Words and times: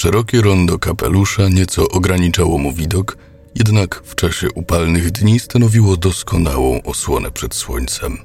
Szerokie 0.00 0.40
rondo 0.40 0.78
kapelusza 0.78 1.48
nieco 1.48 1.88
ograniczało 1.88 2.58
mu 2.58 2.72
widok, 2.72 3.16
jednak 3.54 4.02
w 4.04 4.14
czasie 4.14 4.48
upalnych 4.54 5.10
dni 5.10 5.40
stanowiło 5.40 5.96
doskonałą 5.96 6.82
osłonę 6.82 7.30
przed 7.30 7.54
słońcem. 7.54 8.18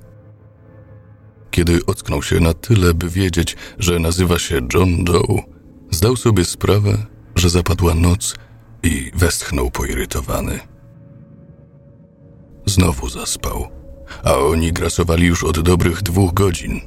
Kiedy 1.51 1.85
ocknął 1.85 2.23
się 2.23 2.39
na 2.39 2.53
tyle, 2.53 2.93
by 2.93 3.09
wiedzieć, 3.09 3.55
że 3.79 3.99
nazywa 3.99 4.39
się 4.39 4.61
John 4.73 5.03
Doe, 5.03 5.43
zdał 5.91 6.15
sobie 6.15 6.45
sprawę, 6.45 7.05
że 7.35 7.49
zapadła 7.49 7.93
noc 7.93 8.35
i 8.83 9.11
westchnął 9.15 9.71
poirytowany. 9.71 10.59
Znowu 12.65 13.09
zaspał, 13.09 13.67
a 14.23 14.33
oni 14.33 14.73
grasowali 14.73 15.27
już 15.27 15.43
od 15.43 15.59
dobrych 15.59 16.01
dwóch 16.01 16.33
godzin. 16.33 16.81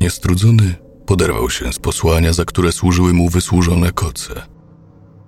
Niestrudzony 0.00 0.89
poderwał 1.10 1.50
się 1.50 1.72
z 1.72 1.78
posłania, 1.78 2.32
za 2.32 2.44
które 2.44 2.72
służyły 2.72 3.12
mu 3.12 3.28
wysłużone 3.28 3.92
koce. 3.92 4.46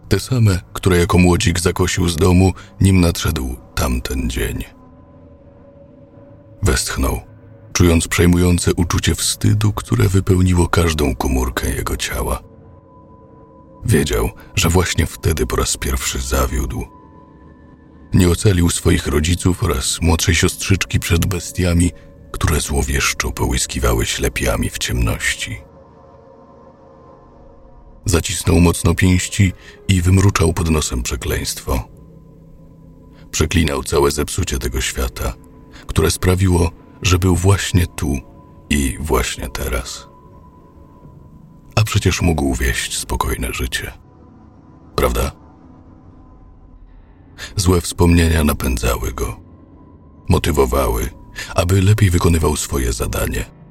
Te 0.08 0.20
same, 0.20 0.60
które 0.72 0.96
jako 0.98 1.18
młodzik 1.18 1.60
zakosił 1.60 2.08
z 2.08 2.16
domu, 2.16 2.52
nim 2.80 3.00
nadszedł 3.00 3.56
tamten 3.74 4.30
dzień. 4.30 4.64
Westchnął, 6.62 7.20
czując 7.72 8.08
przejmujące 8.08 8.74
uczucie 8.74 9.14
wstydu, 9.14 9.72
które 9.72 10.08
wypełniło 10.08 10.68
każdą 10.68 11.14
komórkę 11.14 11.70
jego 11.70 11.96
ciała. 11.96 12.42
Wiedział, 13.84 14.30
że 14.54 14.68
właśnie 14.68 15.06
wtedy 15.06 15.46
po 15.46 15.56
raz 15.56 15.76
pierwszy 15.76 16.20
zawiódł. 16.20 16.84
Nie 18.14 18.28
ocalił 18.28 18.70
swoich 18.70 19.06
rodziców 19.06 19.62
oraz 19.62 20.00
młodszej 20.00 20.34
siostrzyczki 20.34 21.00
przed 21.00 21.26
bestiami, 21.26 21.90
które 22.32 22.60
złowieszczo 22.60 23.30
połyskiwały 23.32 24.06
ślepiami 24.06 24.70
w 24.70 24.78
ciemności. 24.78 25.71
Zacisnął 28.04 28.60
mocno 28.60 28.94
pięści 28.94 29.52
i 29.88 30.02
wymruczał 30.02 30.52
pod 30.52 30.70
nosem 30.70 31.02
przekleństwo. 31.02 31.88
Przeklinał 33.30 33.82
całe 33.82 34.10
zepsucie 34.10 34.58
tego 34.58 34.80
świata, 34.80 35.34
które 35.86 36.10
sprawiło, 36.10 36.70
że 37.02 37.18
był 37.18 37.36
właśnie 37.36 37.86
tu 37.86 38.18
i 38.70 38.96
właśnie 39.00 39.48
teraz. 39.48 40.08
A 41.76 41.84
przecież 41.84 42.22
mógł 42.22 42.54
wieść 42.54 42.98
spokojne 42.98 43.52
życie. 43.52 43.92
Prawda? 44.96 45.32
Złe 47.56 47.80
wspomnienia 47.80 48.44
napędzały 48.44 49.12
go, 49.12 49.40
motywowały, 50.28 51.10
aby 51.54 51.82
lepiej 51.82 52.10
wykonywał 52.10 52.56
swoje 52.56 52.92
zadanie. 52.92 53.61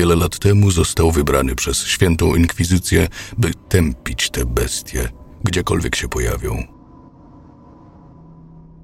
Wiele 0.00 0.16
lat 0.16 0.38
temu 0.38 0.70
został 0.70 1.12
wybrany 1.12 1.54
przez 1.54 1.86
świętą 1.86 2.34
inkwizycję, 2.34 3.08
by 3.38 3.54
tępić 3.68 4.30
te 4.30 4.44
bestie, 4.44 5.08
gdziekolwiek 5.44 5.96
się 5.96 6.08
pojawią. 6.08 6.64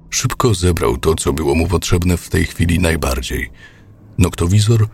Szybko 0.09 0.53
zebrał 0.53 0.97
to, 0.97 1.15
co 1.15 1.33
było 1.33 1.55
mu 1.55 1.67
potrzebne 1.67 2.17
w 2.17 2.29
tej 2.29 2.45
chwili 2.45 2.79
najbardziej: 2.79 3.51
noktowizor, 4.17 4.87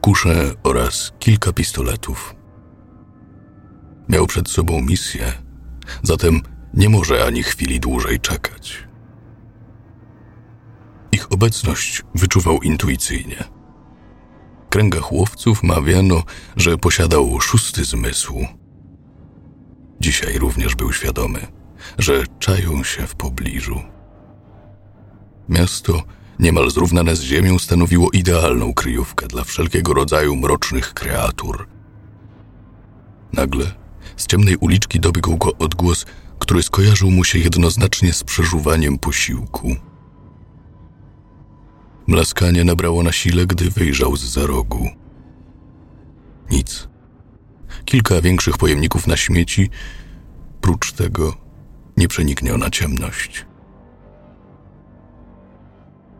kuszę 0.00 0.54
oraz 0.62 1.12
kilka 1.18 1.52
pistoletów. 1.52 2.34
Miał 4.08 4.26
przed 4.26 4.48
sobą 4.50 4.80
misję, 4.80 5.32
zatem 6.02 6.40
nie 6.74 6.88
może 6.88 7.24
ani 7.24 7.42
chwili 7.42 7.80
dłużej 7.80 8.20
czekać. 8.20 8.88
Ich 11.12 11.32
obecność 11.32 12.02
wyczuwał 12.14 12.62
intuicyjnie. 12.62 13.61
Kręgach 14.72 15.12
łowców 15.12 15.62
mawiano, 15.62 16.22
że 16.56 16.78
posiadał 16.78 17.40
szósty 17.40 17.84
zmysł. 17.84 18.46
Dzisiaj 20.00 20.38
również 20.38 20.74
był 20.74 20.92
świadomy, 20.92 21.46
że 21.98 22.24
czają 22.38 22.84
się 22.84 23.06
w 23.06 23.14
pobliżu. 23.14 23.82
Miasto, 25.48 26.02
niemal 26.38 26.70
zrównane 26.70 27.16
z 27.16 27.20
ziemią, 27.22 27.58
stanowiło 27.58 28.10
idealną 28.10 28.74
kryjówkę 28.74 29.28
dla 29.28 29.44
wszelkiego 29.44 29.94
rodzaju 29.94 30.36
mrocznych 30.36 30.94
kreatur. 30.94 31.68
Nagle 33.32 33.72
z 34.16 34.26
ciemnej 34.26 34.56
uliczki 34.56 35.00
dobiegł 35.00 35.36
go 35.36 35.56
odgłos, 35.58 36.06
który 36.38 36.62
skojarzył 36.62 37.10
mu 37.10 37.24
się 37.24 37.38
jednoznacznie 37.38 38.12
z 38.12 38.24
przeżuwaniem 38.24 38.98
posiłku. 38.98 39.76
Mlaskanie 42.06 42.64
nabrało 42.64 43.02
na 43.02 43.12
sile, 43.12 43.46
gdy 43.46 43.70
wyjrzał 43.70 44.16
z 44.16 44.24
za 44.24 44.46
rogu. 44.46 44.90
Nic. 46.50 46.88
Kilka 47.84 48.20
większych 48.20 48.58
pojemników 48.58 49.06
na 49.06 49.16
śmieci, 49.16 49.70
prócz 50.60 50.92
tego 50.92 51.36
nieprzenikniona 51.96 52.70
ciemność. 52.70 53.46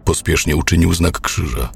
Pospiesznie 0.04 0.56
uczynił 0.56 0.94
znak 0.94 1.20
krzyża, 1.20 1.72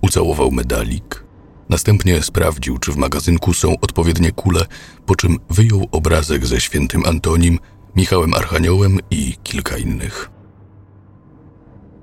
ucałował 0.00 0.50
medalik, 0.50 1.24
następnie 1.68 2.22
sprawdził, 2.22 2.78
czy 2.78 2.92
w 2.92 2.96
magazynku 2.96 3.54
są 3.54 3.80
odpowiednie 3.80 4.32
kule, 4.32 4.66
po 5.06 5.16
czym 5.16 5.38
wyjął 5.50 5.88
obrazek 5.92 6.46
ze 6.46 6.60
świętym 6.60 7.06
Antonim, 7.06 7.58
Michałem 7.96 8.34
Archaniołem 8.34 8.98
i 9.10 9.34
kilka 9.42 9.76
innych. 9.76 10.35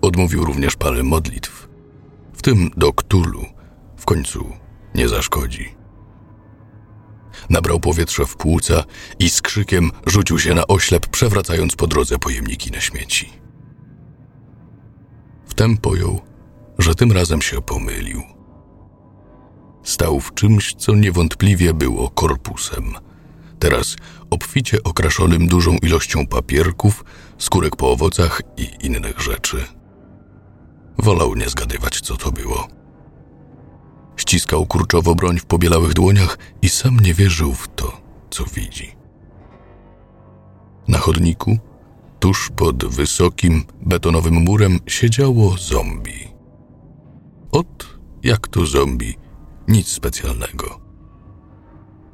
Odmówił 0.04 0.46
również 0.46 0.76
parę 0.76 1.04
modlitw, 1.04 1.68
w 2.34 2.42
tym 2.42 2.70
do 2.78 2.94
Ktulu, 2.94 3.46
w 3.98 4.06
końcu 4.06 4.54
nie 4.96 5.10
zaszkodzi. 5.10 5.76
Nabrał 7.50 7.80
powietrza 7.80 8.26
w 8.26 8.36
płuca 8.36 8.84
i 9.20 9.30
z 9.30 9.42
krzykiem 9.42 9.92
rzucił 10.06 10.40
się 10.40 10.54
na 10.54 10.68
oślep, 10.68 11.08
przewracając 11.08 11.76
po 11.76 11.88
drodze 11.88 12.20
pojemniki 12.20 12.72
na 12.72 12.82
śmieci. 12.82 13.30
Wtem 15.46 15.78
pojął, 15.78 16.22
że 16.80 16.96
tym 16.96 17.12
razem 17.12 17.42
się 17.42 17.62
pomylił. 17.62 18.22
Stał 19.84 20.20
w 20.20 20.34
czymś, 20.34 20.74
co 20.74 20.96
niewątpliwie 20.96 21.74
było 21.74 22.10
korpusem. 22.10 22.94
Teraz 23.60 23.96
obficie 24.30 24.84
okraszonym 24.84 25.48
dużą 25.48 25.78
ilością 25.78 26.28
papierków, 26.28 27.06
skórek 27.38 27.76
po 27.76 27.92
owocach 27.92 28.42
i 28.58 28.86
innych 28.86 29.20
rzeczy. 29.20 29.66
Wolał 30.98 31.36
nie 31.36 31.50
zgadywać, 31.50 32.02
co 32.02 32.18
to 32.18 32.32
było. 32.32 32.68
Ściskał 34.18 34.66
kurczowo 34.66 35.16
broń 35.16 35.40
w 35.40 35.46
pobielałych 35.46 35.94
dłoniach 35.94 36.38
i 36.62 36.70
sam 36.70 37.00
nie 37.00 37.14
wierzył 37.14 37.54
w 37.54 37.68
to, 37.76 38.02
co 38.30 38.44
widzi. 38.46 38.96
Na 40.88 40.98
chodniku, 40.98 41.58
tuż 42.20 42.50
pod 42.56 42.86
wysokim, 42.86 43.64
betonowym 43.82 44.34
murem, 44.34 44.80
siedziało 44.88 45.58
zombie. 45.58 46.34
Ot, 47.52 48.00
jak 48.24 48.48
to 48.48 48.66
zombie, 48.66 49.18
nic 49.68 49.88
specjalnego. 49.88 50.80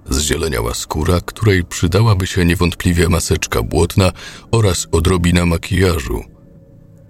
Zzieleniała 0.09 0.73
skóra, 0.73 1.21
której 1.21 1.63
przydałaby 1.63 2.27
się 2.27 2.45
niewątpliwie 2.45 3.09
maseczka 3.09 3.63
błotna 3.63 4.11
oraz 4.51 4.87
odrobina 4.91 5.45
makijażu– 5.45 6.23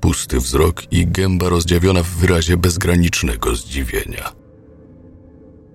pusty 0.01 0.39
wzrok 0.39 0.93
i 0.93 1.07
gęba 1.07 1.49
rozdziawiona 1.49 2.03
w 2.03 2.09
wyrazie 2.09 2.57
bezgranicznego 2.57 3.55
zdziwienia. 3.55 4.31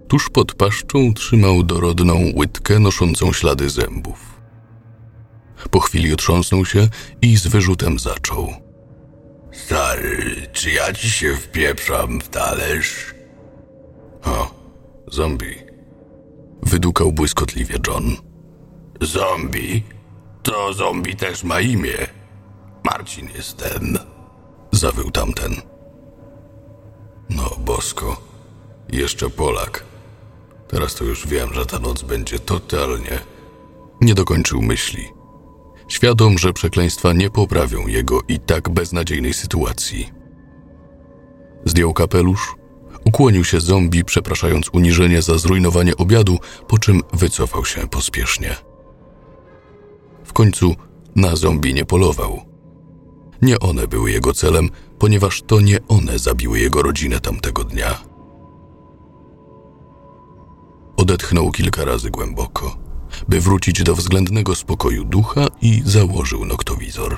Tuż 0.08 0.30
pod 0.30 0.54
paszczą 0.54 1.14
trzymał 1.14 1.62
dorodną 1.62 2.32
łydkę 2.36 2.78
noszącą 2.78 3.32
ślady 3.32 3.70
zębów. 3.70 4.40
Po 5.70 5.80
chwili 5.80 6.12
otrząsnął 6.12 6.64
się 6.64 6.88
i 7.22 7.36
z 7.36 7.46
wyrzutem 7.46 7.98
zaczął. 7.98 8.54
Stary, 9.52 10.46
czy 10.52 10.70
ja 10.70 10.92
ci 10.92 11.10
się 11.10 11.36
wpieprzam 11.36 12.20
w 12.20 12.28
talerz? 12.28 13.14
O, 14.24 14.54
zombie. 15.06 15.56
Wydukał 16.62 17.12
błyskotliwie 17.12 17.76
John. 17.86 18.16
Zombie? 19.00 19.82
To 20.42 20.72
zombie 20.72 21.16
też 21.16 21.44
ma 21.44 21.60
imię. 21.60 21.96
Marcin 22.84 23.28
jestem 23.36 23.98
zawył 24.84 25.10
tamten. 25.10 25.54
No, 27.30 27.50
bosko, 27.58 28.16
jeszcze 28.92 29.30
Polak. 29.30 29.84
Teraz 30.68 30.94
to 30.94 31.04
już 31.04 31.26
wiem, 31.26 31.54
że 31.54 31.66
ta 31.66 31.78
noc 31.78 32.02
będzie 32.02 32.38
totalnie. 32.38 33.18
Nie 34.00 34.14
dokończył 34.14 34.62
myśli. 34.62 35.08
Świadom, 35.88 36.38
że 36.38 36.52
przekleństwa 36.52 37.12
nie 37.12 37.30
poprawią 37.30 37.86
jego 37.86 38.20
i 38.28 38.40
tak 38.40 38.68
beznadziejnej 38.68 39.34
sytuacji. 39.34 40.12
Zdjął 41.64 41.92
kapelusz, 41.92 42.54
ukłonił 43.04 43.44
się 43.44 43.60
zombie, 43.60 44.04
przepraszając 44.04 44.68
uniżenie 44.72 45.22
za 45.22 45.38
zrujnowanie 45.38 45.96
obiadu, 45.96 46.38
po 46.68 46.78
czym 46.78 47.00
wycofał 47.12 47.64
się 47.64 47.88
pospiesznie. 47.88 48.56
W 50.24 50.32
końcu 50.32 50.76
na 51.16 51.36
zombie 51.36 51.74
nie 51.74 51.84
polował 51.84 52.53
nie 53.44 53.58
one 53.58 53.88
były 53.88 54.10
jego 54.10 54.32
celem, 54.32 54.70
ponieważ 54.98 55.42
to 55.42 55.60
nie 55.60 55.78
one 55.88 56.18
zabiły 56.18 56.58
jego 56.58 56.82
rodzinę 56.82 57.20
tamtego 57.20 57.64
dnia. 57.64 58.00
Odetchnął 60.96 61.50
kilka 61.50 61.84
razy 61.84 62.10
głęboko, 62.10 62.76
by 63.28 63.40
wrócić 63.40 63.82
do 63.82 63.94
względnego 63.94 64.54
spokoju 64.54 65.04
ducha 65.04 65.46
i 65.62 65.82
założył 65.84 66.44
noktowizor. 66.44 67.16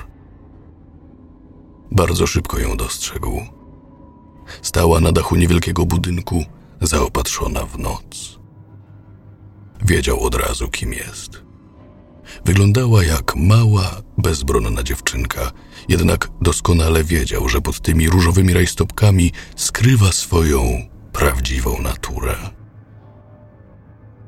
Bardzo 1.91 2.27
szybko 2.27 2.59
ją 2.59 2.77
dostrzegł. 2.77 3.41
Stała 4.61 4.99
na 4.99 5.11
dachu 5.11 5.35
niewielkiego 5.35 5.85
budynku, 5.85 6.45
zaopatrzona 6.81 7.65
w 7.65 7.79
noc. 7.79 8.39
Wiedział 9.85 10.19
od 10.19 10.35
razu, 10.35 10.67
kim 10.67 10.93
jest. 10.93 11.46
Wyglądała 12.45 13.03
jak 13.03 13.35
mała, 13.35 14.01
bezbronna 14.17 14.83
dziewczynka, 14.83 15.51
jednak 15.89 16.29
doskonale 16.41 17.03
wiedział, 17.03 17.49
że 17.49 17.61
pod 17.61 17.81
tymi 17.81 18.09
różowymi 18.09 18.53
rajstopkami 18.53 19.31
skrywa 19.55 20.11
swoją 20.11 20.87
prawdziwą 21.13 21.81
naturę. 21.81 22.35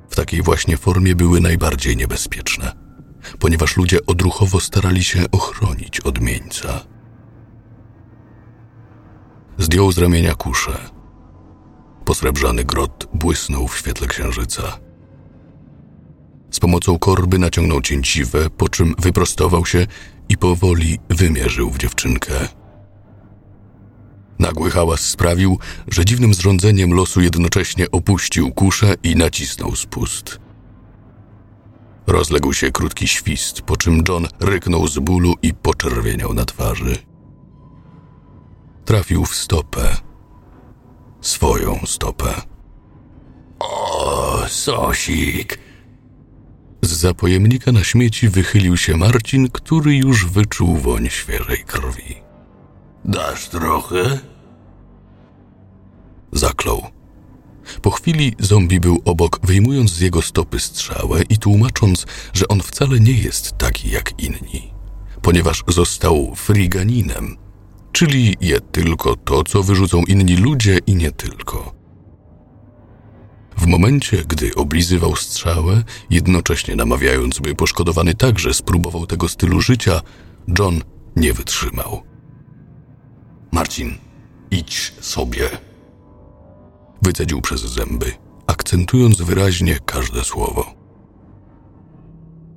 W 0.10 0.16
takiej 0.16 0.42
właśnie 0.42 0.78
formie 0.78 1.16
były 1.16 1.42
najbardziej 1.42 1.98
niebezpieczne, 1.98 2.72
ponieważ 3.40 3.78
ludzie 3.78 4.06
odruchowo 4.06 4.60
starali 4.60 5.04
się 5.04 5.25
ochronić 5.31 6.00
odmieńca. 6.00 6.86
Zdjął 9.57 9.92
z 9.92 9.98
ramienia 9.98 10.36
kuszę. 10.36 10.90
Posrebrzany 12.06 12.63
grot 12.63 13.07
błysnął 13.13 13.68
w 13.68 13.78
świetle 13.78 14.07
księżyca. 14.07 14.88
Z 16.51 16.60
pomocą 16.60 17.00
korby 17.00 17.40
naciągnął 17.40 17.81
cięciwe, 17.81 18.50
po 18.50 18.69
czym 18.69 18.96
wyprostował 19.00 19.66
się 19.66 19.88
i 20.30 20.38
powoli 20.38 21.00
wymierzył 21.10 21.69
w 21.69 21.78
dziewczynkę. 21.78 22.34
Nagły 24.40 24.72
hałas 24.72 25.01
sprawił, 25.01 25.60
że 25.88 26.06
dziwnym 26.06 26.34
zrządzeniem 26.34 26.94
losu 26.94 27.22
jednocześnie 27.22 27.92
opuścił 27.92 28.51
kuszę 28.51 28.96
i 29.04 29.16
nacisnął 29.16 29.75
spust. 29.75 30.40
Rozległ 32.07 32.54
się 32.54 32.72
krótki 32.72 33.07
świst, 33.07 33.62
po 33.62 33.78
czym 33.78 34.04
John 34.07 34.28
ryknął 34.40 34.88
z 34.88 35.00
bólu 35.00 35.34
i 35.42 35.54
poczerwieniał 35.54 36.34
na 36.34 36.46
twarzy. 36.46 36.98
Trafił 38.86 39.25
w 39.25 39.36
stopę. 39.36 39.98
Swoją 41.22 41.80
stopę. 41.86 42.42
O, 43.60 44.44
sosik! 44.48 45.69
Z 46.81 46.90
zapojemnika 46.90 47.72
na 47.72 47.84
śmieci 47.84 48.30
wychylił 48.30 48.78
się 48.78 48.98
Marcin, 48.98 49.50
który 49.50 49.96
już 49.96 50.26
wyczuł 50.26 50.78
woń 50.78 51.10
świeżej 51.10 51.64
krwi. 51.68 52.16
Dasz 53.06 53.50
trochę? 53.50 54.20
Zaklął. 56.31 56.88
Po 57.81 57.92
chwili 57.92 58.36
zombie 58.40 58.80
był 58.80 59.02
obok, 59.06 59.40
wyjmując 59.44 59.92
z 59.92 60.00
jego 60.00 60.22
stopy 60.22 60.60
strzałę 60.60 61.22
i 61.30 61.38
tłumacząc, 61.38 62.06
że 62.34 62.48
on 62.48 62.62
wcale 62.62 63.00
nie 63.00 63.14
jest 63.14 63.58
taki 63.58 63.90
jak 63.90 64.24
inni, 64.24 64.74
ponieważ 65.22 65.64
został 65.68 66.36
friganinem, 66.36 67.38
czyli 67.92 68.38
je 68.42 68.62
tylko 68.62 69.16
to, 69.16 69.44
co 69.44 69.64
wyrzucą 69.64 70.04
inni 70.04 70.38
ludzie 70.38 70.80
i 70.88 70.96
nie 70.96 71.12
tylko. 71.12 71.79
W 73.60 73.68
momencie, 73.68 74.24
gdy 74.28 74.56
oblizywał 74.56 75.16
strzałę, 75.16 75.84
jednocześnie 76.10 76.76
namawiając, 76.76 77.40
by 77.40 77.56
poszkodowany 77.56 78.16
także 78.16 78.54
spróbował 78.54 79.06
tego 79.06 79.28
stylu 79.28 79.62
życia, 79.62 80.02
John 80.60 80.82
nie 81.16 81.34
wytrzymał. 81.34 82.04
Marcin, 83.52 83.98
idź 84.52 84.94
sobie. 85.02 85.50
Wycedził 87.02 87.42
przez 87.42 87.62
zęby, 87.62 88.12
akcentując 88.48 89.22
wyraźnie 89.22 89.80
każde 89.86 90.24
słowo. 90.24 90.74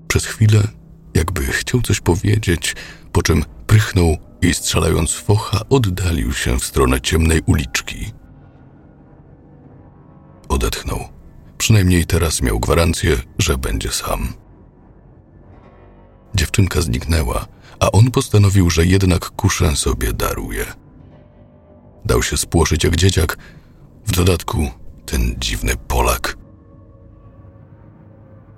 Przez 0.08 0.26
chwilę, 0.26 0.68
jakby 1.14 1.42
chciał 1.44 1.82
coś 1.82 2.00
powiedzieć, 2.00 2.76
po 3.12 3.22
czym 3.22 3.44
prychnął 3.66 4.16
i 4.42 4.54
strzelając 4.54 5.12
focha, 5.12 5.60
oddalił 5.70 6.32
się 6.32 6.58
w 6.58 6.64
stronę 6.64 7.00
ciemnej 7.00 7.40
uliczki. 7.46 8.12
Odetchnął. 10.52 11.08
Przynajmniej 11.58 12.06
teraz 12.06 12.42
miał 12.42 12.60
gwarancję, 12.60 13.16
że 13.38 13.58
będzie 13.58 13.90
sam. 13.92 14.32
Dziewczynka 16.34 16.80
zniknęła, 16.80 17.46
a 17.80 17.92
on 17.92 18.10
postanowił, 18.10 18.70
że 18.70 18.86
jednak 18.86 19.30
kuszę 19.30 19.76
sobie 19.76 20.12
daruje. 20.12 20.66
Dał 22.04 22.22
się 22.22 22.36
spłoszyć 22.36 22.84
jak 22.84 22.96
dzieciak, 22.96 23.38
w 24.06 24.12
dodatku 24.16 24.70
ten 25.06 25.34
dziwny 25.38 25.72
Polak. 25.88 26.36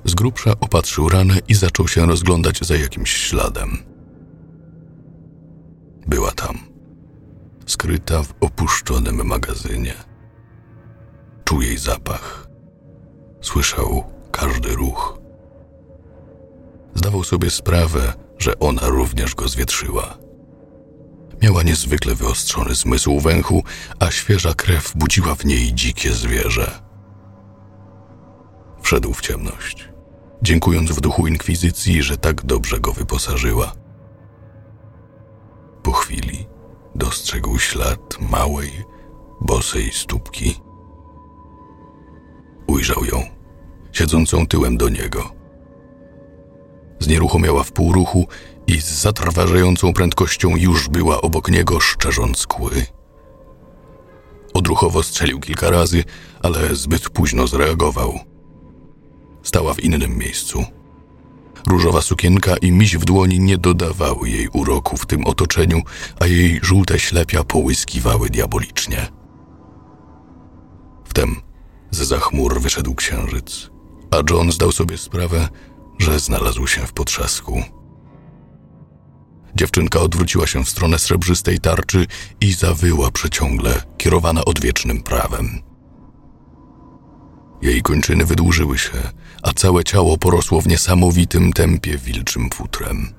Z 0.05 0.15
grubsza 0.15 0.53
opatrzył 0.61 1.09
ranę 1.09 1.39
i 1.49 1.55
zaczął 1.55 1.89
się 1.89 2.07
rozglądać 2.07 2.61
za 2.61 2.77
jakimś 2.77 3.11
śladem. 3.11 3.79
Była 6.07 6.33
tam, 6.33 6.59
skryta 7.67 8.23
w 8.23 8.35
opuszczonym 8.41 9.27
magazynie. 9.27 10.14
Czuł 11.45 11.63
jej 11.63 11.79
zapach. 11.79 12.49
Słyszał 13.41 14.05
każdy 14.33 14.69
ruch. 14.69 15.19
Zdawał 16.95 17.25
sobie 17.25 17.51
sprawę, 17.51 18.13
że 18.39 18.59
ona 18.59 18.89
również 18.89 19.35
go 19.35 19.49
zwietrzyła. 19.49 20.19
Miała 21.43 21.63
niezwykle 21.63 22.15
wyostrzony 22.15 22.75
zmysł 22.75 23.21
węchu, 23.21 23.65
a 23.99 24.11
świeża 24.11 24.55
krew 24.55 24.93
budziła 24.97 25.35
w 25.35 25.45
niej 25.45 25.75
dzikie 25.75 26.13
zwierzę. 26.13 26.83
Wszedł 28.83 29.15
w 29.15 29.21
ciemność, 29.21 29.89
dziękując 30.43 30.91
w 30.91 31.01
duchu 31.01 31.27
inkwizycji, 31.27 32.03
że 32.03 32.17
tak 32.17 32.45
dobrze 32.47 32.81
go 32.81 32.93
wyposażyła. 32.93 33.73
Po 35.83 35.93
chwili 35.93 36.47
dostrzegł 36.95 37.59
ślad 37.59 38.21
małej, 38.31 38.85
bosej 39.41 39.93
stópki. 39.93 40.61
Ujrzał 42.85 43.05
ją, 43.05 43.23
siedzącą 43.93 44.47
tyłem 44.47 44.77
do 44.77 44.89
niego. 44.89 45.33
Znieruchomiała 47.01 47.63
w 47.63 47.73
półruchu 47.73 48.27
i 48.67 48.81
z 48.81 48.85
zatrważającą 48.85 49.93
prędkością 49.93 50.57
już 50.57 50.89
była 50.89 51.21
obok 51.21 51.51
niego, 51.51 51.81
szczerząc 51.81 52.47
kły. 52.47 52.87
Odruchowo 54.55 55.03
strzelił 55.03 55.41
kilka 55.41 55.71
razy, 55.71 56.05
ale 56.43 56.75
zbyt 56.75 57.11
późno 57.11 57.47
zreagował. 57.47 58.19
Stała 59.43 59.75
w 59.75 59.85
innym 59.85 60.19
miejscu. 60.19 60.65
Różowa 61.67 62.03
sukienka 62.03 62.57
i 62.57 62.73
miś 62.73 62.97
w 62.97 63.05
dłoni 63.05 63.41
nie 63.41 63.59
dodawały 63.59 64.29
jej 64.29 64.49
uroku 64.49 64.97
w 64.97 65.07
tym 65.07 65.27
otoczeniu, 65.27 65.83
a 66.21 66.27
jej 66.27 66.61
żółte 66.63 66.99
ślepia 66.99 67.45
połyskiwały 67.45 68.31
diabolicznie. 68.31 69.07
Wtem 71.05 71.44
z 71.95 71.99
za 71.99 72.19
chmur 72.19 72.61
wyszedł 72.61 72.95
księżyc, 72.95 73.71
a 74.11 74.17
John 74.31 74.53
zdał 74.53 74.73
sobie 74.73 74.99
sprawę, 74.99 75.49
że 75.99 76.21
znalazł 76.21 76.67
się 76.67 76.87
w 76.87 76.93
potrzasku. 76.93 77.63
Dziewczynka 79.57 80.01
odwróciła 80.01 80.47
się 80.47 80.65
w 80.65 80.69
stronę 80.69 80.99
srebrzystej 80.99 81.61
tarczy 81.61 82.07
i 82.41 82.53
zawyła 82.53 83.11
przeciągle, 83.11 83.83
kierowana 83.99 84.45
odwiecznym 84.45 85.03
prawem. 85.03 85.63
Jej 87.63 87.83
kończyny 87.83 88.25
wydłużyły 88.25 88.79
się, 88.79 88.99
a 89.43 89.53
całe 89.53 89.85
ciało 89.85 90.19
porosło 90.19 90.61
w 90.61 90.69
niesamowitym 90.69 91.53
tempie 91.53 91.99
wilczym 91.99 92.51
futrem. 92.51 93.15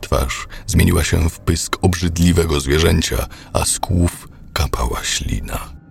Twarz 0.00 0.48
zmieniła 0.66 1.04
się 1.04 1.30
w 1.30 1.40
pysk 1.40 1.78
obrzydliwego 1.82 2.60
zwierzęcia, 2.60 3.26
a 3.52 3.64
z 3.64 3.78
kłów 3.78 4.28
kapała 4.52 5.04
ślina. 5.04 5.81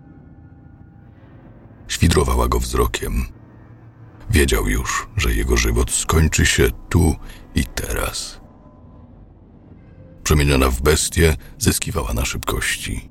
Świdrowała 2.01 2.48
go 2.48 2.60
wzrokiem. 2.60 3.25
Wiedział 4.29 4.67
już, 4.67 5.08
że 5.17 5.34
jego 5.34 5.58
żywot 5.58 5.91
skończy 5.91 6.46
się 6.46 6.67
tu 6.89 7.15
i 7.55 7.65
teraz. 7.65 8.41
Przemieniona 10.24 10.70
w 10.70 10.81
bestię, 10.81 11.36
zyskiwała 11.58 12.13
na 12.13 12.25
szybkości. 12.25 13.10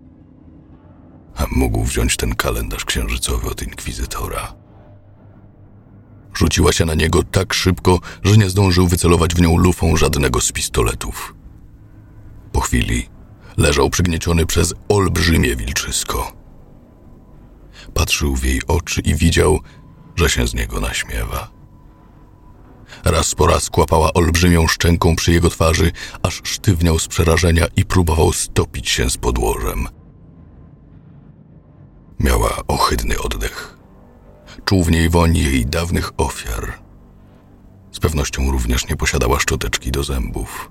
A 1.36 1.46
mógł 1.50 1.84
wziąć 1.84 2.16
ten 2.16 2.34
kalendarz 2.34 2.84
księżycowy 2.84 3.50
od 3.50 3.62
inkwizytora. 3.62 4.54
Rzuciła 6.34 6.72
się 6.72 6.84
na 6.84 6.94
niego 6.94 7.22
tak 7.22 7.54
szybko, 7.54 8.00
że 8.22 8.36
nie 8.36 8.50
zdążył 8.50 8.86
wycelować 8.86 9.34
w 9.34 9.40
nią 9.40 9.56
lufą 9.56 9.96
żadnego 9.96 10.40
z 10.40 10.52
pistoletów. 10.52 11.34
Po 12.52 12.60
chwili 12.60 13.08
leżał 13.56 13.90
przygnieciony 13.90 14.46
przez 14.46 14.74
olbrzymie 14.88 15.56
wilczysko. 15.56 16.39
Patrzył 18.00 18.36
w 18.36 18.44
jej 18.44 18.60
oczy 18.66 19.00
i 19.00 19.14
widział, 19.14 19.60
że 20.16 20.28
się 20.28 20.46
z 20.46 20.54
niego 20.54 20.80
naśmiewa. 20.80 21.50
Raz 23.04 23.34
po 23.34 23.46
raz 23.46 23.70
kłapała 23.70 24.12
olbrzymią 24.12 24.66
szczęką 24.66 25.16
przy 25.16 25.32
jego 25.32 25.50
twarzy, 25.50 25.92
aż 26.22 26.40
sztywniał 26.44 26.98
z 26.98 27.08
przerażenia 27.08 27.66
i 27.76 27.84
próbował 27.84 28.32
stopić 28.32 28.88
się 28.88 29.10
z 29.10 29.16
podłożem. 29.16 29.88
Miała 32.20 32.50
ohydny 32.68 33.18
oddech. 33.18 33.78
Czuł 34.64 34.84
w 34.84 34.90
niej 34.90 35.10
woń 35.10 35.36
jej 35.36 35.66
dawnych 35.66 36.10
ofiar. 36.16 36.78
Z 37.92 38.00
pewnością 38.00 38.50
również 38.50 38.88
nie 38.88 38.96
posiadała 38.96 39.40
szczoteczki 39.40 39.90
do 39.90 40.04
zębów. 40.04 40.70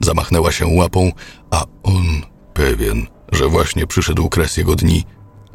Zamachnęła 0.00 0.52
się 0.52 0.66
łapą, 0.66 1.12
a 1.50 1.64
on, 1.82 2.06
pewien, 2.54 3.06
że 3.32 3.48
właśnie 3.48 3.86
przyszedł 3.86 4.28
kres 4.28 4.56
jego 4.56 4.76
dni, 4.76 5.04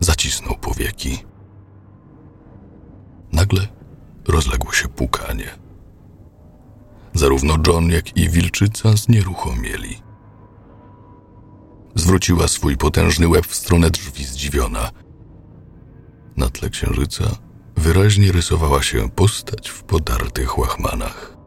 zacisnął 0.02 0.58
powieki. 0.58 1.26
Nagle 3.34 3.68
rozległo 4.28 4.74
się 4.74 4.88
pukanie. 4.88 5.50
Zarówno 7.14 7.58
John, 7.68 7.90
jak 7.90 8.18
i 8.18 8.30
wilczyca 8.30 8.98
znieruchomieli. 8.98 10.02
Zwróciła 11.96 12.48
swój 12.48 12.78
potężny 12.78 13.28
łeb 13.28 13.48
w 13.48 13.56
stronę 13.56 13.90
drzwi 13.90 14.24
zdziwiona. 14.24 14.92
Na 16.38 16.50
tle 16.50 16.70
księżyca 16.70 17.24
wyraźnie 17.76 18.32
rysowała 18.32 18.84
się 18.84 19.10
postać 19.10 19.70
w 19.70 19.84
podartych 19.84 20.58
łachmanach. 20.58 21.38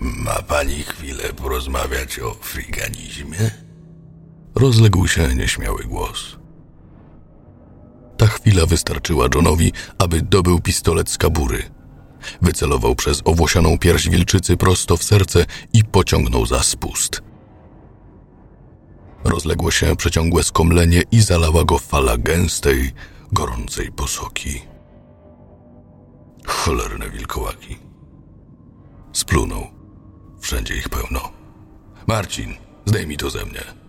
Ma 0.00 0.42
pani 0.42 0.82
chwilę 0.82 1.32
porozmawiać 1.32 2.18
o 2.18 2.34
friganizmie? 2.34 3.50
Rozległ 4.54 5.06
się 5.06 5.34
nieśmiały 5.34 5.84
głos. 5.84 6.45
Ta 8.16 8.26
chwila 8.26 8.66
wystarczyła 8.66 9.28
Johnowi, 9.34 9.72
aby 9.98 10.22
dobył 10.22 10.60
pistolet 10.60 11.10
z 11.10 11.18
kabury. 11.18 11.62
Wycelował 12.42 12.94
przez 12.94 13.22
owłosianą 13.24 13.78
pierś 13.78 14.08
wilczycy 14.08 14.56
prosto 14.56 14.96
w 14.96 15.04
serce 15.04 15.46
i 15.72 15.84
pociągnął 15.84 16.46
za 16.46 16.62
spust. 16.62 17.22
Rozległo 19.24 19.70
się 19.70 19.96
przeciągłe 19.96 20.42
skomlenie 20.42 21.02
i 21.12 21.20
zalała 21.20 21.64
go 21.64 21.78
fala 21.78 22.18
gęstej, 22.18 22.92
gorącej 23.32 23.92
posoki. 23.92 24.62
Cholerne 26.46 27.10
wilkołaki. 27.10 27.76
Splunął. 29.12 29.66
Wszędzie 30.40 30.76
ich 30.76 30.88
pełno. 30.88 31.20
Marcin, 32.06 32.54
zdejmij 32.86 33.16
to 33.16 33.30
ze 33.30 33.44
mnie. 33.44 33.85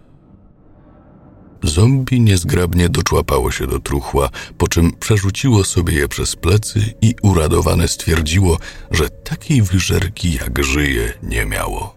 Zombie 1.78 2.22
niezgrabnie 2.22 2.90
doczłapało 2.90 3.52
się 3.52 3.68
do 3.68 3.80
truchła, 3.80 4.30
po 4.58 4.68
czym 4.68 4.92
przerzuciło 4.92 5.64
sobie 5.64 5.94
je 5.94 6.08
przez 6.08 6.36
plecy 6.36 6.94
i 7.02 7.16
uradowane 7.22 7.88
stwierdziło, 7.88 8.58
że 8.92 9.10
takiej 9.10 9.62
wyżerki 9.62 10.34
jak 10.34 10.64
żyje 10.64 11.14
nie 11.24 11.46
miało. 11.46 11.96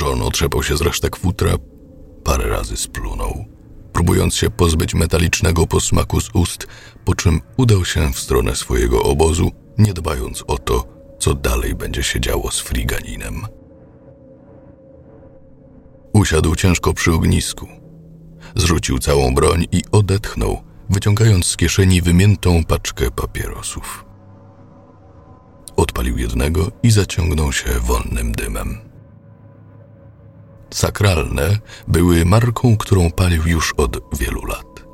John 0.00 0.22
otrzepał 0.22 0.62
się 0.62 0.76
z 0.76 0.80
resztek 0.80 1.16
futra, 1.16 1.54
parę 2.24 2.48
razy 2.48 2.76
splunął, 2.76 3.44
próbując 3.92 4.34
się 4.34 4.50
pozbyć 4.50 4.94
metalicznego 4.94 5.66
posmaku 5.66 6.20
z 6.20 6.30
ust, 6.34 6.66
po 7.04 7.14
czym 7.14 7.40
udał 7.56 7.84
się 7.84 8.12
w 8.12 8.18
stronę 8.18 8.56
swojego 8.56 9.02
obozu, 9.02 9.50
nie 9.78 9.92
dbając 9.92 10.44
o 10.46 10.58
to, 10.58 10.86
co 11.18 11.34
dalej 11.34 11.74
będzie 11.74 12.02
się 12.02 12.20
działo 12.20 12.50
z 12.50 12.60
friganinem. 12.60 13.59
Usiadł 16.20 16.56
ciężko 16.56 16.94
przy 16.94 17.12
ognisku. 17.12 17.68
Zrzucił 18.54 18.98
całą 18.98 19.34
broń 19.34 19.66
i 19.72 19.82
odetchnął, 19.92 20.62
wyciągając 20.90 21.46
z 21.46 21.56
kieszeni 21.56 22.02
wymiętą 22.02 22.64
paczkę 22.64 23.10
papierosów. 23.10 24.04
Odpalił 25.76 26.18
jednego 26.18 26.70
i 26.82 26.90
zaciągnął 26.90 27.52
się 27.52 27.70
wonnym 27.80 28.32
dymem. 28.32 28.78
Sakralne 30.70 31.58
były 31.88 32.24
marką, 32.24 32.76
którą 32.76 33.10
palił 33.10 33.42
już 33.46 33.74
od 33.76 34.18
wielu 34.18 34.44
lat. 34.44 34.86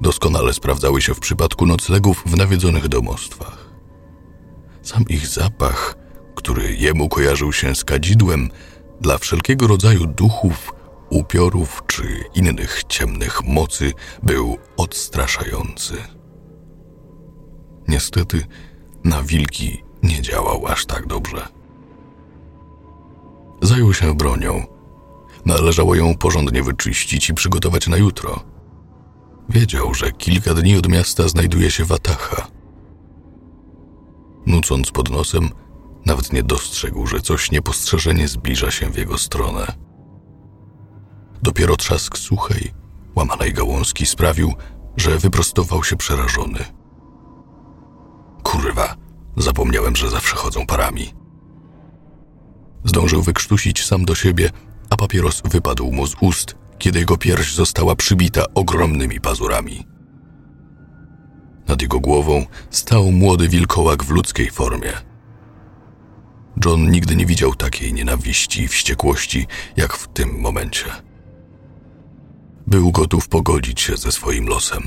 Doskonale 0.00 0.52
sprawdzały 0.52 1.02
się 1.02 1.14
w 1.14 1.20
przypadku 1.20 1.66
noclegów 1.66 2.22
w 2.26 2.36
nawiedzonych 2.36 2.88
domostwach. 2.88 3.70
Sam 4.82 5.04
ich 5.08 5.26
zapach, 5.26 5.96
który 6.34 6.76
jemu 6.76 7.08
kojarzył 7.08 7.52
się 7.52 7.74
z 7.74 7.84
kadzidłem, 7.84 8.50
dla 9.00 9.18
wszelkiego 9.18 9.66
rodzaju 9.66 10.06
duchów, 10.06 10.74
upiorów 11.10 11.82
czy 11.86 12.24
innych 12.34 12.82
ciemnych 12.88 13.44
mocy 13.44 13.92
był 14.22 14.58
odstraszający. 14.76 15.94
Niestety, 17.88 18.46
na 19.04 19.22
wilki 19.22 19.84
nie 20.02 20.22
działał 20.22 20.66
aż 20.66 20.86
tak 20.86 21.06
dobrze. 21.06 21.48
Zajął 23.62 23.94
się 23.94 24.14
bronią. 24.14 24.66
Należało 25.44 25.94
ją 25.94 26.14
porządnie 26.14 26.62
wyczyścić 26.62 27.30
i 27.30 27.34
przygotować 27.34 27.86
na 27.86 27.96
jutro. 27.96 28.40
Wiedział, 29.48 29.94
że 29.94 30.12
kilka 30.12 30.54
dni 30.54 30.76
od 30.76 30.88
miasta 30.88 31.28
znajduje 31.28 31.70
się 31.70 31.84
Watacha. 31.84 32.46
Nucąc 34.46 34.90
pod 34.90 35.10
nosem, 35.10 35.50
nawet 36.06 36.32
nie 36.32 36.42
dostrzegł, 36.42 37.06
że 37.06 37.20
coś 37.20 37.50
niepostrzeżenie 37.50 38.28
zbliża 38.28 38.70
się 38.70 38.90
w 38.90 38.98
jego 38.98 39.18
stronę. 39.18 39.66
Dopiero 41.42 41.76
trzask 41.76 42.18
suchej, 42.18 42.74
łamanej 43.16 43.52
gałązki 43.52 44.06
sprawił, 44.06 44.54
że 44.96 45.18
wyprostował 45.18 45.84
się 45.84 45.96
przerażony. 45.96 46.64
Kurwa, 48.42 48.96
zapomniałem, 49.36 49.96
że 49.96 50.10
zawsze 50.10 50.36
chodzą 50.36 50.66
parami. 50.66 51.14
Zdążył 52.84 53.22
wykrztusić 53.22 53.84
sam 53.84 54.04
do 54.04 54.14
siebie, 54.14 54.50
a 54.90 54.96
papieros 54.96 55.42
wypadł 55.44 55.92
mu 55.92 56.06
z 56.06 56.16
ust, 56.20 56.56
kiedy 56.78 56.98
jego 56.98 57.16
pierś 57.16 57.54
została 57.54 57.96
przybita 57.96 58.44
ogromnymi 58.54 59.20
pazurami. 59.20 59.86
Nad 61.68 61.82
jego 61.82 62.00
głową 62.00 62.46
stał 62.70 63.12
młody 63.12 63.48
wilkołak 63.48 64.04
w 64.04 64.10
ludzkiej 64.10 64.50
formie– 64.50 64.92
John 66.64 66.90
nigdy 66.90 67.16
nie 67.16 67.26
widział 67.26 67.54
takiej 67.54 67.92
nienawiści 67.92 68.62
i 68.62 68.68
wściekłości, 68.68 69.46
jak 69.76 69.92
w 69.92 70.08
tym 70.08 70.40
momencie. 70.40 70.84
Był 72.66 72.92
gotów 72.92 73.28
pogodzić 73.28 73.80
się 73.80 73.96
ze 73.96 74.12
swoim 74.12 74.46
losem. 74.46 74.82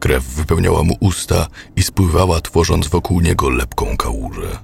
Krew 0.00 0.24
wypełniała 0.24 0.82
mu 0.82 0.96
usta 1.00 1.46
i 1.76 1.82
spływała, 1.82 2.40
tworząc 2.40 2.88
wokół 2.88 3.20
niego 3.20 3.50
lepką 3.50 3.96
kałużę. 3.96 4.58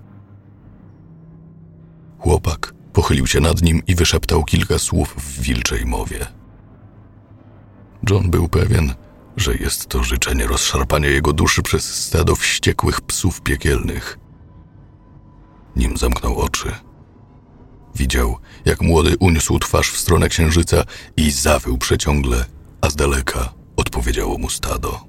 Chłopak 2.19 2.75
pochylił 2.93 3.27
się 3.27 3.41
nad 3.41 3.63
nim 3.63 3.83
i 3.87 3.95
wyszeptał 3.95 4.45
kilka 4.45 4.79
słów 4.79 5.15
w 5.17 5.41
wilczej 5.41 5.87
mowie. 5.87 6.27
John 8.11 8.31
był 8.31 8.49
pewien, 8.49 8.95
że 9.37 9.55
jest 9.55 9.87
to 9.87 10.05
życzenie 10.05 10.47
rozszarpania 10.47 11.09
jego 11.09 11.33
duszy 11.33 11.63
przez 11.63 12.05
stado 12.05 12.37
wściekłych 12.37 13.01
psów 13.01 13.41
piekielnych– 13.41 14.19
nim 15.77 15.97
zamknął 15.97 16.39
oczy. 16.39 16.73
Widział, 17.95 18.39
jak 18.65 18.83
młody 18.83 19.17
uniósł 19.21 19.59
twarz 19.59 19.91
w 19.91 19.97
stronę 19.97 20.29
księżyca 20.29 20.85
i 21.17 21.31
zawył 21.31 21.79
przeciągle, 21.79 22.45
a 22.81 22.91
z 22.91 22.97
daleka 22.97 23.53
odpowiedziało 23.77 24.39
mu 24.39 24.51
stado. 24.51 25.01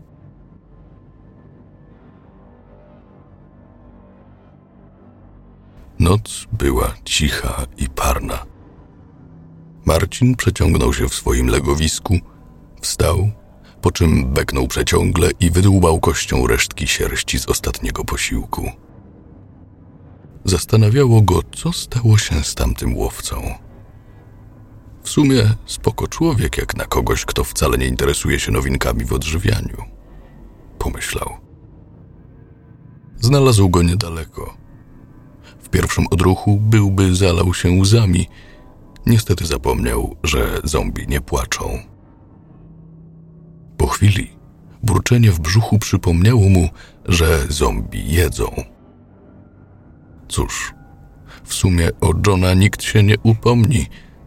Noc 5.99 6.47
była 6.51 6.93
cicha 7.05 7.65
i 7.77 7.89
parna. 7.89 8.45
Marcin 9.85 10.35
przeciągnął 10.35 10.93
się 10.93 11.09
w 11.09 11.15
swoim 11.15 11.47
legowisku, 11.47 12.19
wstał, 12.81 13.31
po 13.81 13.91
czym 13.91 14.33
beknął 14.33 14.67
przeciągle 14.67 15.29
i 15.39 15.51
wydłubał 15.51 15.99
kością 15.99 16.47
resztki 16.47 16.87
sierści 16.87 17.39
z 17.39 17.49
ostatniego 17.49 18.05
posiłku. 18.05 18.71
Zastanawiało 20.45 21.21
go, 21.21 21.41
co 21.55 21.73
stało 21.73 22.17
się 22.17 22.43
z 22.43 22.55
tamtym 22.55 22.97
łowcą. 22.97 23.41
W 25.03 25.09
sumie 25.09 25.53
spoko 25.65 26.07
człowiek, 26.07 26.57
jak 26.57 26.77
na 26.77 26.85
kogoś, 26.85 27.25
kto 27.25 27.43
wcale 27.43 27.77
nie 27.77 27.85
interesuje 27.87 28.39
się 28.39 28.51
nowinkami 28.51 29.05
w 29.05 29.13
odżywianiu. 29.13 29.77
Pomyślał. 30.77 31.29
Znalazł 33.19 33.69
go 33.69 33.83
niedaleko. 33.83 34.57
W 35.59 35.69
pierwszym 35.69 36.05
odruchu 36.11 36.57
byłby 36.57 37.15
zalał 37.15 37.53
się 37.53 37.71
łzami. 37.71 38.27
Niestety 39.05 39.45
zapomniał, 39.45 40.15
że 40.23 40.59
zombie 40.63 41.07
nie 41.07 41.21
płaczą. 41.21 41.79
Po 43.77 43.87
chwili 43.87 44.29
burczenie 44.83 45.31
w 45.31 45.39
brzuchu 45.39 45.79
przypomniało 45.79 46.49
mu, 46.49 46.69
że 47.05 47.45
zombie 47.49 48.13
jedzą. 48.13 48.63
Cóż, 50.31 50.73
w 51.43 51.53
sumie 51.53 51.89
o 52.01 52.13
Johna 52.27 52.53
nikt 52.53 52.83
się 52.83 53.03
nie 53.03 53.15
upomni, 53.23 53.85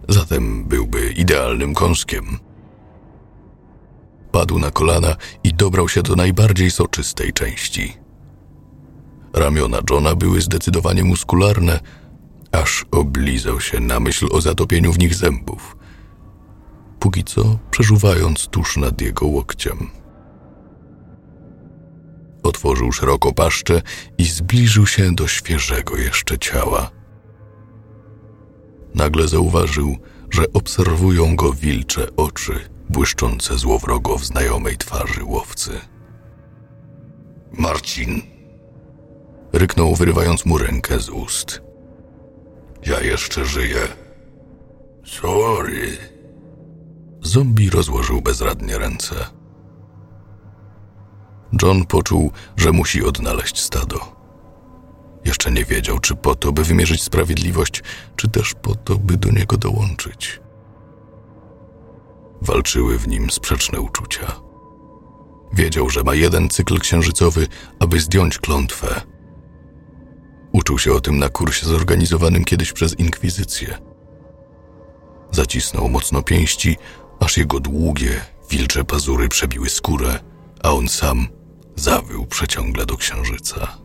zatem 0.08 0.64
byłby 0.64 1.10
idealnym 1.10 1.74
kąskiem. 1.74 2.38
Padł 4.32 4.58
na 4.58 4.70
kolana 4.70 5.16
i 5.44 5.54
dobrał 5.54 5.88
się 5.88 6.02
do 6.02 6.16
najbardziej 6.16 6.70
soczystej 6.70 7.32
części. 7.32 7.92
Ramiona 9.32 9.78
Johna 9.90 10.14
były 10.14 10.40
zdecydowanie 10.40 11.04
muskularne, 11.04 11.80
aż 12.52 12.86
oblizał 12.90 13.60
się 13.60 13.80
na 13.80 14.00
myśl 14.00 14.26
o 14.32 14.40
zatopieniu 14.40 14.92
w 14.92 14.98
nich 14.98 15.14
zębów. 15.14 15.76
póki 17.00 17.24
co 17.24 17.58
przeżuwając 17.70 18.46
tuż 18.46 18.76
nad 18.76 19.00
jego 19.00 19.26
łokciem. 19.26 19.90
Otworzył 22.54 22.92
szeroko 22.92 23.32
paszczę 23.32 23.82
i 24.18 24.24
zbliżył 24.24 24.86
się 24.86 25.14
do 25.14 25.28
świeżego 25.28 25.96
jeszcze 25.96 26.38
ciała. 26.38 26.90
Nagle 28.94 29.28
zauważył, 29.28 29.96
że 30.30 30.44
obserwują 30.52 31.36
go 31.36 31.52
wilcze 31.52 32.16
oczy, 32.16 32.60
błyszczące 32.90 33.58
złowrogo 33.58 34.18
w 34.18 34.24
znajomej 34.24 34.76
twarzy 34.76 35.24
łowcy. 35.24 35.80
Marcin, 37.52 38.22
Ryknął, 39.52 39.94
wyrywając 39.94 40.46
mu 40.46 40.58
rękę 40.58 41.00
z 41.00 41.08
ust. 41.08 41.62
ja 42.86 43.00
jeszcze 43.00 43.44
żyję. 43.44 43.80
Sorry. 45.04 45.96
Zombie 47.22 47.70
rozłożył 47.70 48.22
bezradnie 48.22 48.78
ręce. 48.78 49.14
John 51.62 51.84
poczuł, 51.86 52.32
że 52.56 52.72
musi 52.72 53.04
odnaleźć 53.04 53.60
stado. 53.60 54.14
Jeszcze 55.24 55.50
nie 55.50 55.64
wiedział, 55.64 55.98
czy 55.98 56.16
po 56.16 56.34
to, 56.34 56.52
by 56.52 56.64
wymierzyć 56.64 57.02
sprawiedliwość, 57.02 57.82
czy 58.16 58.28
też 58.28 58.54
po 58.62 58.74
to, 58.74 58.96
by 58.96 59.16
do 59.16 59.30
niego 59.30 59.56
dołączyć. 59.56 60.40
Walczyły 62.42 62.98
w 62.98 63.08
nim 63.08 63.30
sprzeczne 63.30 63.80
uczucia. 63.80 64.40
Wiedział, 65.52 65.90
że 65.90 66.02
ma 66.02 66.14
jeden 66.14 66.48
cykl 66.48 66.78
księżycowy, 66.78 67.46
aby 67.80 68.00
zdjąć 68.00 68.38
klątwę. 68.38 69.00
Uczył 70.52 70.78
się 70.78 70.92
o 70.92 71.00
tym 71.00 71.18
na 71.18 71.28
kursie 71.28 71.66
zorganizowanym 71.66 72.44
kiedyś 72.44 72.72
przez 72.72 72.98
inkwizycję. 72.98 73.78
Zacisnął 75.30 75.88
mocno 75.88 76.22
pięści, 76.22 76.76
aż 77.20 77.36
jego 77.36 77.60
długie, 77.60 78.20
wilcze 78.50 78.84
pazury 78.84 79.28
przebiły 79.28 79.68
skórę, 79.68 80.18
a 80.64 80.72
on 80.72 80.88
sam 80.88 81.28
zawył 81.76 82.26
przeciągle 82.26 82.86
do 82.86 82.96
księżyca. 82.96 83.83